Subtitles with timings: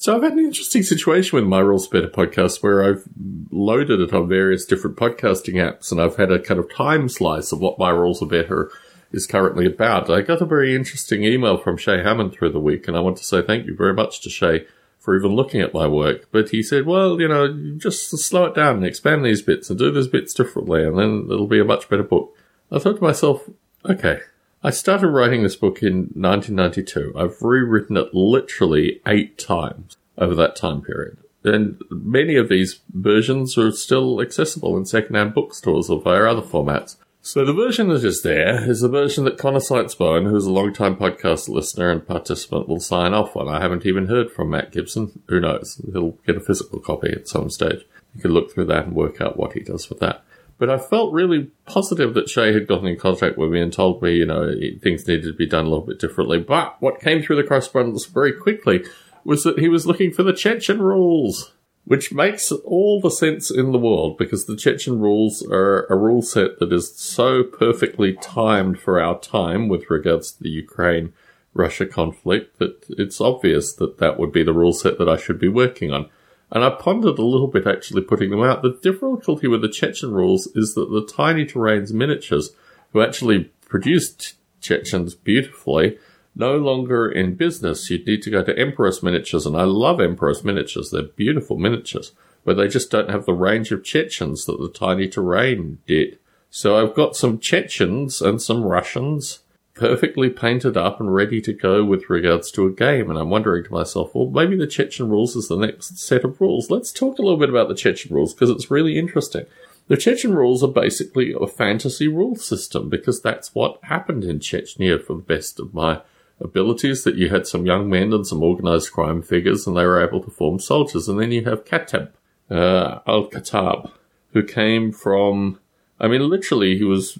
[0.00, 3.04] So I've had an interesting situation with my Rules Better podcast where I've
[3.50, 7.52] loaded it on various different podcasting apps and I've had a kind of time slice
[7.52, 8.70] of what my Rules Are Better
[9.12, 10.08] is currently about.
[10.08, 13.18] I got a very interesting email from Shay Hammond through the week and I want
[13.18, 14.64] to say thank you very much to Shay
[14.98, 16.28] for even looking at my work.
[16.32, 19.78] But he said, well, you know, just slow it down and expand these bits and
[19.78, 22.34] do these bits differently and then it'll be a much better book.
[22.72, 23.50] I thought to myself,
[23.84, 24.20] okay,
[24.62, 27.14] I started writing this book in 1992.
[27.16, 31.16] I've rewritten it literally eight times over that time period.
[31.42, 36.96] And many of these versions are still accessible in secondhand bookstores or via other formats.
[37.22, 40.96] So the version that is there is the version that Connor Seitzbone, who's a long-time
[40.96, 43.48] podcast listener and participant, will sign off on.
[43.48, 45.22] I haven't even heard from Matt Gibson.
[45.28, 45.80] Who knows?
[45.90, 47.86] He'll get a physical copy at some stage.
[48.14, 50.22] You can look through that and work out what he does with that.
[50.60, 54.02] But I felt really positive that Shay had gotten in contact with me and told
[54.02, 56.38] me, you know, things needed to be done a little bit differently.
[56.38, 58.84] But what came through the correspondence very quickly
[59.24, 61.54] was that he was looking for the Chechen rules,
[61.86, 66.20] which makes all the sense in the world because the Chechen rules are a rule
[66.20, 71.14] set that is so perfectly timed for our time with regards to the Ukraine
[71.54, 75.38] Russia conflict that it's obvious that that would be the rule set that I should
[75.38, 76.10] be working on.
[76.52, 78.62] And I pondered a little bit actually putting them out.
[78.62, 82.50] The difficulty with the Chechen rules is that the Tiny Terrains miniatures,
[82.92, 85.98] who actually produced Chechens beautifully,
[86.34, 87.88] no longer in business.
[87.88, 90.90] You'd need to go to Empress Miniatures, and I love Empress Miniatures.
[90.90, 92.12] They're beautiful miniatures,
[92.44, 96.18] but they just don't have the range of Chechens that the Tiny Terrain did.
[96.50, 99.40] So I've got some Chechens and some Russians
[99.80, 103.08] perfectly painted up and ready to go with regards to a game.
[103.08, 106.38] And I'm wondering to myself, well, maybe the Chechen rules is the next set of
[106.38, 106.70] rules.
[106.70, 109.46] Let's talk a little bit about the Chechen rules because it's really interesting.
[109.88, 115.02] The Chechen rules are basically a fantasy rule system because that's what happened in Chechnya
[115.02, 116.02] for the best of my
[116.42, 120.06] abilities that you had some young men and some organized crime figures and they were
[120.06, 121.08] able to form soldiers.
[121.08, 122.10] And then you have Khattab,
[122.50, 123.90] uh, Al-Khattab,
[124.34, 125.58] who came from,
[125.98, 127.16] I mean, literally he was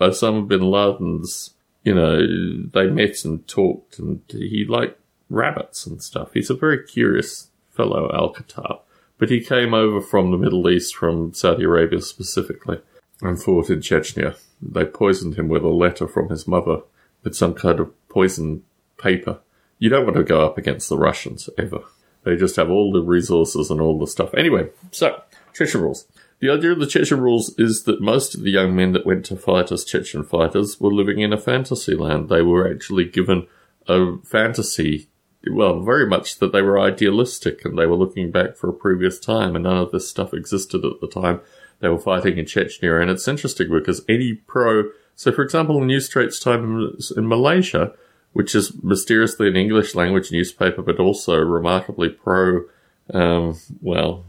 [0.00, 1.54] Osama bin Laden's
[1.88, 2.18] you know,
[2.74, 5.00] they met and talked, and he liked
[5.30, 6.34] rabbits and stuff.
[6.34, 8.80] He's a very curious fellow, Al Khattab,
[9.16, 12.82] But he came over from the Middle East, from Saudi Arabia specifically,
[13.22, 14.38] and fought in Chechnya.
[14.60, 16.82] They poisoned him with a letter from his mother
[17.24, 18.64] with some kind of poison
[18.98, 19.38] paper.
[19.78, 21.80] You don't want to go up against the Russians ever.
[22.24, 24.34] They just have all the resources and all the stuff.
[24.34, 25.22] Anyway, so,
[25.54, 26.06] Chechen rules.
[26.40, 29.24] The idea of the Chechen rules is that most of the young men that went
[29.26, 32.28] to fight as Chechen fighters were living in a fantasy land.
[32.28, 33.48] They were actually given
[33.88, 35.08] a fantasy,
[35.50, 39.18] well, very much that they were idealistic and they were looking back for a previous
[39.18, 41.40] time and none of this stuff existed at the time
[41.80, 43.00] they were fighting in Chechnya.
[43.00, 47.94] And it's interesting because any pro, so for example, the New Straits Times in Malaysia,
[48.32, 52.64] which is mysteriously an English language newspaper, but also remarkably pro,
[53.12, 54.24] um, well,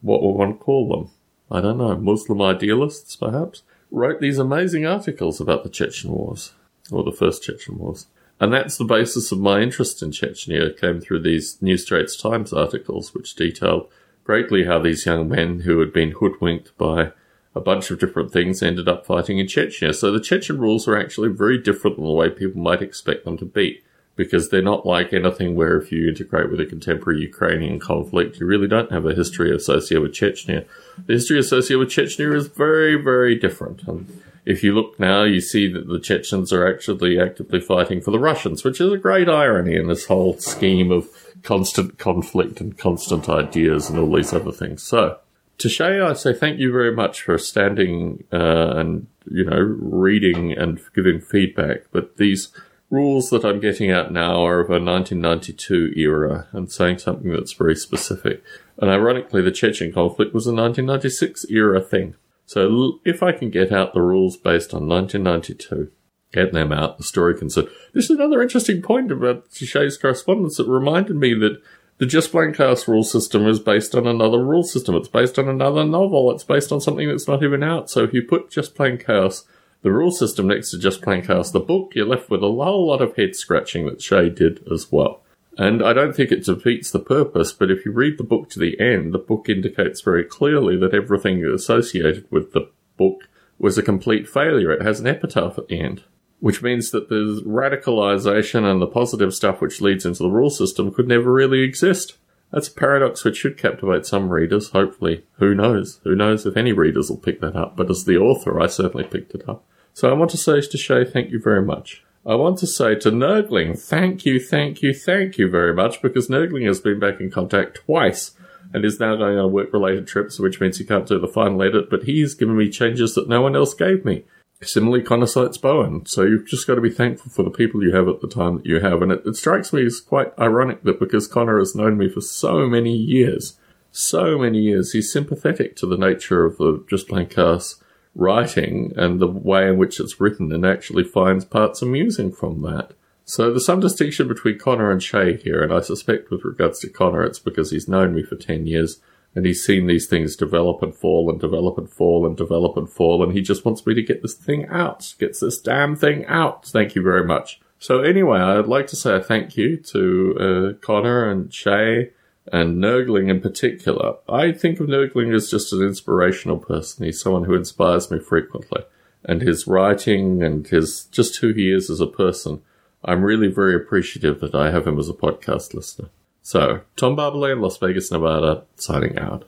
[0.00, 1.10] what would one call them?
[1.50, 6.52] I don't know, Muslim idealists perhaps, wrote these amazing articles about the Chechen Wars,
[6.90, 8.06] or the first Chechen Wars.
[8.40, 12.52] And that's the basis of my interest in Chechnya, came through these New Straits Times
[12.52, 13.88] articles, which detailed
[14.24, 17.12] greatly how these young men who had been hoodwinked by
[17.54, 19.94] a bunch of different things ended up fighting in Chechnya.
[19.94, 23.36] So the Chechen rules are actually very different than the way people might expect them
[23.38, 23.82] to be
[24.14, 28.46] because they're not like anything where if you integrate with a contemporary Ukrainian conflict, you
[28.46, 30.66] really don't have a history associated with Chechnya.
[31.06, 33.82] The history associated with Chechnya is very, very different.
[33.88, 38.10] And if you look now, you see that the Chechens are actually actively fighting for
[38.10, 41.08] the Russians, which is a great irony in this whole scheme of
[41.42, 44.82] constant conflict and constant ideas and all these other things.
[44.82, 45.18] So,
[45.58, 50.52] to Shay, I say thank you very much for standing uh, and, you know, reading
[50.52, 51.84] and giving feedback.
[51.92, 52.48] But these
[52.92, 57.54] rules that I'm getting at now are of a 1992 era and saying something that's
[57.54, 58.44] very specific.
[58.76, 62.14] And ironically, the Chechen conflict was a 1996 era thing.
[62.44, 65.90] So if I can get out the rules based on 1992,
[66.34, 67.66] get them out, the story can sit.
[67.94, 70.60] This is another interesting point about Shay's correspondence.
[70.60, 71.62] It reminded me that
[71.96, 74.96] the Just Plain Chaos rule system is based on another rule system.
[74.96, 76.30] It's based on another novel.
[76.30, 77.88] It's based on something that's not even out.
[77.88, 79.44] So if you put Just Plain Chaos
[79.82, 82.86] the rule system next to just plain chaos the book, you're left with a whole
[82.86, 85.22] lot of head scratching that Shay did as well.
[85.58, 88.58] And I don't think it defeats the purpose, but if you read the book to
[88.58, 93.82] the end, the book indicates very clearly that everything associated with the book was a
[93.82, 94.72] complete failure.
[94.72, 96.04] It has an epitaph at the end,
[96.40, 100.92] which means that the radicalization and the positive stuff which leads into the rule system
[100.92, 102.16] could never really exist.
[102.50, 105.24] That's a paradox which should captivate some readers, hopefully.
[105.38, 106.00] Who knows?
[106.04, 107.76] Who knows if any readers will pick that up?
[107.76, 109.64] But as the author, I certainly picked it up.
[109.94, 112.02] So I want to say to Shay, thank you very much.
[112.24, 116.28] I want to say to Nurgling, thank you, thank you, thank you very much, because
[116.28, 118.32] Nurgling has been back in contact twice
[118.72, 121.62] and is now going on work related trips, which means he can't do the final
[121.62, 124.24] edit, but he's given me changes that no one else gave me.
[124.62, 126.06] Similarly, Connor cites Bowen.
[126.06, 128.58] So you've just got to be thankful for the people you have at the time
[128.58, 129.02] that you have.
[129.02, 132.20] And it, it strikes me as quite ironic that because Connor has known me for
[132.20, 133.58] so many years,
[133.90, 137.81] so many years, he's sympathetic to the nature of the Just Plain Chaos
[138.14, 142.92] writing and the way in which it's written and actually finds parts amusing from that.
[143.24, 146.90] So there's some distinction between Connor and Shay here, and I suspect with regards to
[146.90, 149.00] Connor, it's because he's known me for 10 years
[149.34, 152.90] and he's seen these things develop and fall and develop and fall and develop and
[152.90, 156.26] fall, and he just wants me to get this thing out, gets this damn thing
[156.26, 156.66] out.
[156.66, 157.60] Thank you very much.
[157.78, 162.10] So anyway, I'd like to say a thank you to uh, Connor and Shay
[162.50, 164.16] and Nurgling in particular.
[164.28, 167.04] I think of Nurgling as just an inspirational person.
[167.04, 168.82] He's someone who inspires me frequently,
[169.24, 172.62] and his writing and his just who he is as a person.
[173.04, 176.08] I'm really very appreciative that I have him as a podcast listener.
[176.42, 179.46] So, Tom Barbalet in Las Vegas, Nevada, signing out.